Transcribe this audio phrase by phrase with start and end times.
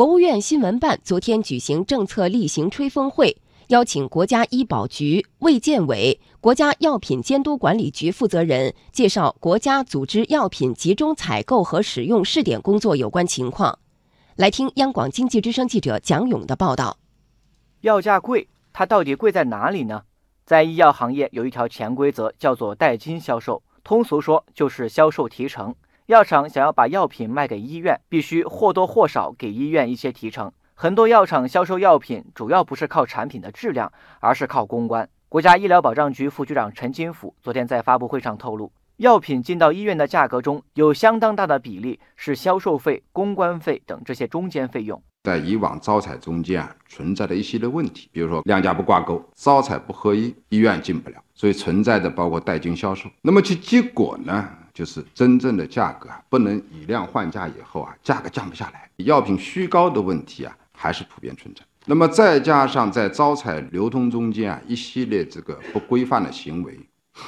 [0.00, 13.78] 国务院新闻办昨天举行政策例行吹风会，邀请国家医保局、卫健委、国家药品监督管理局负责人介绍国家组织药品集中采购和使用试点工作有关情况。
[14.36, 16.96] 来听央广经济之声记者蒋勇的报道。
[17.82, 20.04] 药价贵，它到底贵在哪里呢？
[20.46, 25.74] 在医药行业有一条潜规则，叫做代金销售，通俗说就是销售提成。
[26.10, 30.50] 药厂想要把药品卖给医院，必须或多或少给医院一些提成。
[30.74, 35.08] 很多药厂销售药品，主要不是靠产品的质量，而是靠公关。
[35.28, 45.00] 国家医疗保障局副局长陈金甫昨天在发布会上透露，药品进到医院的价格中有相当大的比例是销售费、公关费等这些中间费用。
[45.22, 53.08] 在以往招采中间啊，存在的一系列问题，比如说量价不挂钩、招采不合一，医院进不了，所以存在的包括代金销售。
[53.22, 54.48] 那么其结果呢？
[54.72, 61.62] 就是真正的价格啊，不能以量换价，以后啊，价格降不下来，药品虚高的问题啊，还是普遍存在。
[61.86, 66.78] 那么再加上在招采流通中间啊，一系列这个不规范的行为，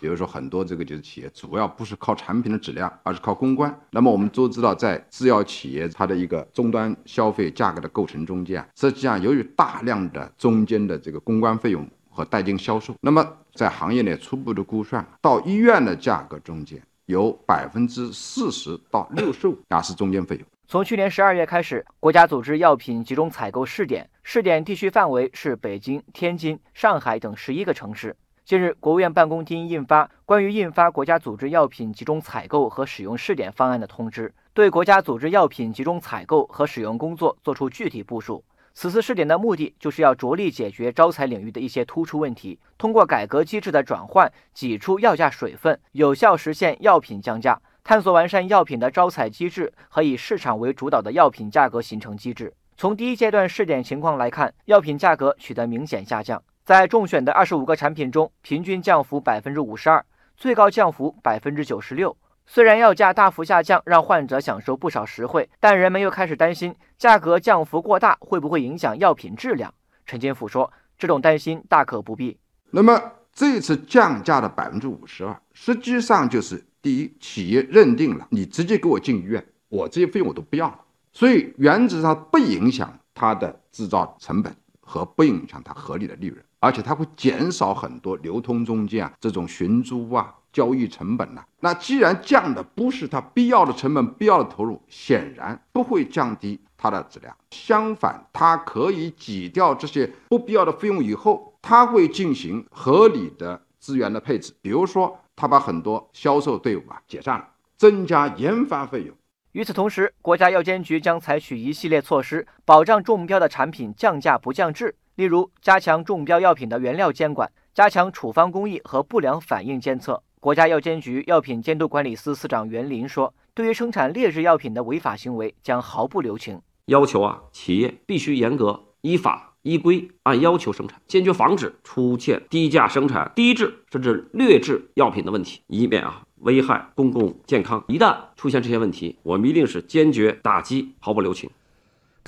[0.00, 3.72] 比如说很多这个就是企业主要不是靠产品的质量，而是靠公关。
[3.90, 16.82] 那么我们都知道，在制药企业它的一个终端消费价格的构成中间啊，实际上由于大量的中间的这个公关费用和代金销售，那么在行业内初步的估算，到医院的价格中间。
[17.08, 20.44] 有百分之四十到六十五 啊是中间费用。
[20.66, 28.14] 从去年十二月开始，国家组织药品集中采购试点，试点地区范围是北京、天津、上海等十一个城市。
[28.44, 38.44] 近日，国务院办公厅印发《关于印发国家组织药品集中采购和使用试点方案的通知》，对国家组织药品集中采购和使用工作作出具体部署。
[38.80, 52.54] 此次试点的目的，就是要着力解决招采领域的一些突出问题，通过改革机制的转换，挤出药价水分，有效实现药品降价，探索完善药品的招采机制和以市场为主导的药品价格形成机制。
[52.76, 62.16] 从第一阶段试点情况来看，药品价格取得明显下降，在中选的二十五个产品中，平均降幅百分之五十二，最高降幅百分之九十六。
[62.50, 69.74] 虽然药价大幅下降，让患者享受不少实惠，但人们又开始担心价格降幅过大会不会影响药品质量。
[70.06, 72.38] 陈金甫说：“这种担心大可不必。
[72.70, 72.98] 那么
[73.34, 80.80] 这次降价的百分之五十二，实际上就是第一，企业认定了你直接给我进医院，我这些费用我都不要了，
[81.12, 91.44] 所以原则上不影响它的制造成本和不影响它合理的利润，而且它会减少很多流通中间啊这种寻租啊。”交易成本呢？
[91.60, 97.32] 那既然降的不是它必要的成本、必要的投入，显然不会降低它的质量。
[97.52, 104.52] 相反，它可以挤掉这些不必要的费用以后，它会进行合理的资源的配置。
[104.60, 109.14] 比如说，它把很多销售队伍啊解散了，增加研发费用。
[109.52, 114.96] 与此同时，国家药监局将采取一系列措施，保障中标的产品降价不降质。
[115.14, 120.22] 例如，加强中标药品的原料监管，加强处方工艺和不良反应监测。
[120.40, 126.60] 国家药监局药品监督管理司司长袁林说：“对于生产劣质药品的违法行为，将毫不留情。
[126.86, 137.82] 要求啊，企业必须严格依法依规按要求生产，坚决防止出现低价生产、低质甚至劣质药品的问题，以免啊危害公共健康。
[137.88, 141.50] 一旦出现这些问题，我们一定是坚决打击，毫不留情。”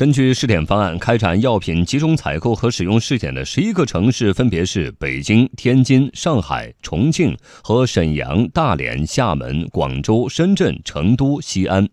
[0.00, 11.86] 根据试点方案，开展药品集中采购和使用试点的十一个城市分别是北京、天津、上海、重庆和沈阳、大连、厦门、广州、深圳、成都、西安。